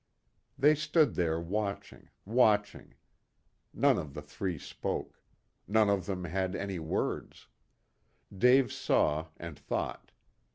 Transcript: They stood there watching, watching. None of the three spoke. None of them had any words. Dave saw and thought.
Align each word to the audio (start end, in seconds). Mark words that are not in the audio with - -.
They 0.57 0.73
stood 0.73 1.13
there 1.13 1.39
watching, 1.39 2.09
watching. 2.25 2.95
None 3.71 3.99
of 3.99 4.15
the 4.15 4.21
three 4.23 4.57
spoke. 4.57 5.21
None 5.67 5.91
of 5.91 6.07
them 6.07 6.23
had 6.23 6.55
any 6.55 6.79
words. 6.79 7.49
Dave 8.35 8.73
saw 8.73 9.27
and 9.37 9.59
thought. 9.59 10.11